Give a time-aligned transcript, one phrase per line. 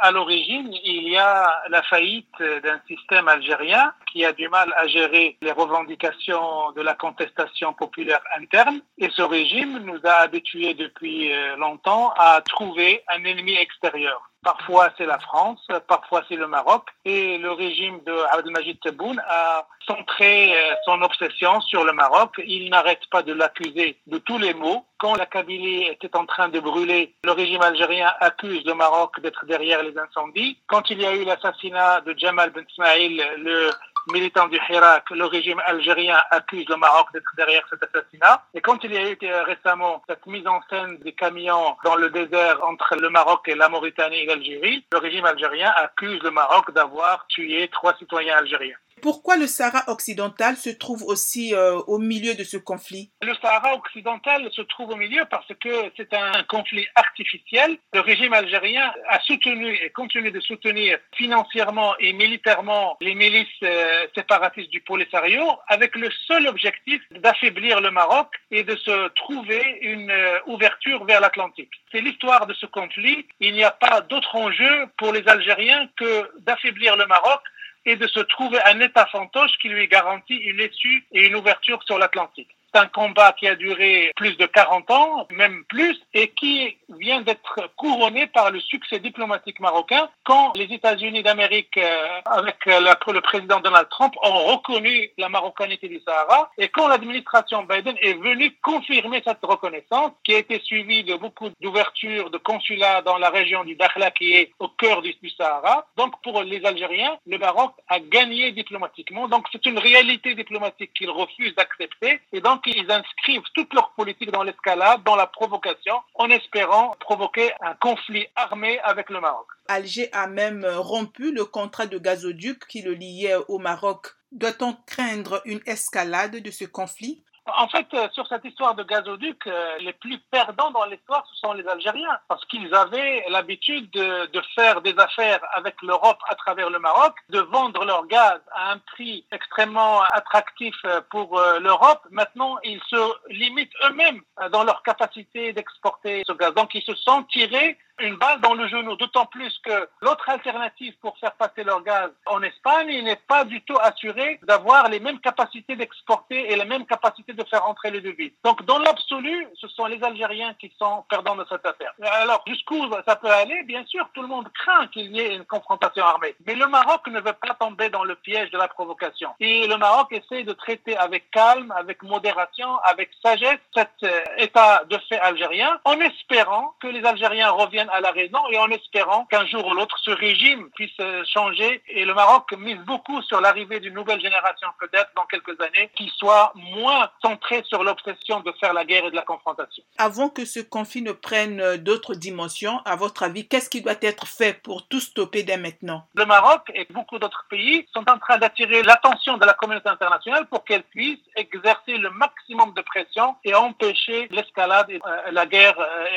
[0.00, 4.86] À l'origine, il y a la faillite d'un système algérien qui a du mal à
[4.86, 8.80] gérer les revendications de la contestation populaire interne.
[8.96, 14.30] Et ce régime nous a habitués depuis euh, longtemps à trouver un ennemi extérieur.
[14.42, 16.84] Parfois c'est la France, parfois c'est le Maroc.
[17.04, 22.40] Et le régime de Abdelmajid Tebboune a centré euh, son obsession sur le Maroc.
[22.46, 24.86] Il n'arrête pas de l'accuser de tous les maux.
[24.98, 29.44] Quand la Kabylie était en train de brûler, le régime algérien accuse le Maroc d'être
[29.44, 30.58] derrière les incendies.
[30.68, 33.70] Quand il y a eu l'assassinat de Jamal Ben Ismail, le
[34.12, 38.44] militant du Hirak, le régime algérien accuse le Maroc d'être derrière cet assassinat.
[38.54, 42.10] Et quand il y a eu récemment cette mise en scène des camions dans le
[42.10, 46.72] désert entre le Maroc et la Mauritanie et l'Algérie, le régime algérien accuse le Maroc
[46.72, 48.76] d'avoir tué trois citoyens algériens.
[49.02, 53.10] Pourquoi le Sahara occidental se trouve aussi euh, au milieu de ce conflit?
[53.22, 57.76] Le Sahara occidental se trouve au milieu parce que c'est un conflit artificiel.
[57.92, 64.06] Le régime algérien a soutenu et continue de soutenir financièrement et militairement les milices euh,
[64.14, 70.10] séparatistes du Polisario avec le seul objectif d'affaiblir le Maroc et de se trouver une
[70.10, 71.70] euh, ouverture vers l'Atlantique.
[71.92, 73.26] C'est l'histoire de ce conflit.
[73.40, 77.40] Il n'y a pas d'autre enjeu pour les Algériens que d'affaiblir le Maroc
[77.86, 81.82] et de se trouver un État fantoche qui lui garantit une issue et une ouverture
[81.84, 82.50] sur l'Atlantique.
[82.76, 87.70] Un combat qui a duré plus de 40 ans, même plus, et qui vient d'être
[87.76, 93.88] couronné par le succès diplomatique marocain quand les États-Unis d'Amérique, euh, avec le président Donald
[93.88, 99.42] Trump, ont reconnu la marocanité du Sahara, et quand l'administration Biden est venue confirmer cette
[99.42, 104.10] reconnaissance, qui a été suivie de beaucoup d'ouvertures de consulats dans la région du Dakhla,
[104.10, 105.86] qui est au cœur du, du Sahara.
[105.96, 109.28] Donc pour les Algériens, le Maroc a gagné diplomatiquement.
[109.28, 114.30] Donc c'est une réalité diplomatique qu'ils refusent d'accepter, et donc ils inscrivent toute leur politique
[114.30, 119.46] dans l'escalade, dans la provocation, en espérant provoquer un conflit armé avec le Maroc.
[119.68, 124.08] Alger a même rompu le contrat de gazoduc qui le liait au Maroc.
[124.32, 127.22] Doit-on craindre une escalade de ce conflit?
[127.46, 131.38] En fait, euh, sur cette histoire de gazoduc, euh, les plus perdants dans l'histoire, ce
[131.38, 136.34] sont les Algériens, parce qu'ils avaient l'habitude de, de, faire des affaires avec l'Europe à
[136.34, 142.00] travers le Maroc, de vendre leur gaz à un prix extrêmement attractif euh, pour l'Europe.
[142.10, 144.20] Maintenant, ils se limitent eux-mêmes
[144.50, 146.54] dans leur capacité d'exporter ce gaz.
[146.54, 150.94] Donc, ils se sont tirés une balle dans le genou, d'autant plus que l'autre alternative
[151.00, 155.00] pour faire passer leur gaz en Espagne, il n'est pas du tout assuré d'avoir les
[155.00, 158.32] mêmes capacités d'exporter et les mêmes capacités de faire entrer les devises.
[158.44, 161.92] Donc, dans l'absolu, ce sont les Algériens qui sont perdants de cette affaire.
[162.02, 162.76] Alors, jusqu'où
[163.06, 163.62] ça peut aller?
[163.64, 166.34] Bien sûr, tout le monde craint qu'il y ait une confrontation armée.
[166.46, 169.30] Mais le Maroc ne veut pas tomber dans le piège de la provocation.
[169.40, 174.84] Et le Maroc essaie de traiter avec calme, avec modération, avec sagesse cet euh, état
[174.88, 179.24] de fait algérien, en espérant que les Algériens reviennent à la raison et en espérant
[179.26, 181.82] qu'un jour ou l'autre ce régime puisse euh, changer.
[181.88, 186.10] Et le Maroc mise beaucoup sur l'arrivée d'une nouvelle génération peut-être dans quelques années qui
[186.16, 189.82] soit moins centrée sur l'obsession de faire la guerre et de la confrontation.
[189.98, 193.94] Avant que ce conflit ne prenne euh, d'autres dimensions, à votre avis, qu'est-ce qui doit
[194.00, 196.06] être fait pour tout stopper dès maintenant?
[196.14, 200.46] Le Maroc et beaucoup d'autres pays sont en train d'attirer l'attention de la communauté internationale
[200.46, 205.76] pour qu'elle puisse exercer le maximum de pression et empêcher l'escalade et euh, la guerre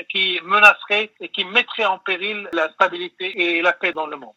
[0.10, 4.34] qui menacerait et qui mettrait en péril la stabilité et la paix dans le monde.